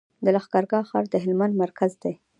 [0.23, 2.13] د لښکرګاه ښار د هلمند مرکز دی